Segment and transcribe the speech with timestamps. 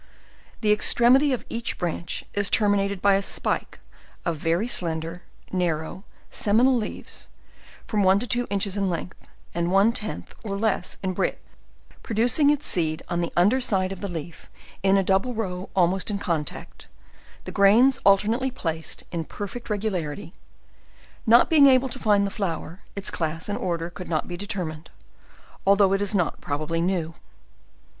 [0.61, 3.79] The extremity of each branch, is terminated by a spike
[4.25, 7.27] of very slender, narrow seminal.leaves
[7.85, 11.37] from one to two inches in length, and one tenth, or less in breadth,
[12.01, 14.49] producing its seed on the under side of the leaf,
[14.81, 16.87] in a double row almost in contact:
[17.43, 20.31] the grains alternately placed in perfect regulari ty;
[21.27, 24.35] not being able to find the flower, its clais and order could not be.
[24.35, 24.89] determined,
[25.63, 27.13] although it is .not probably new.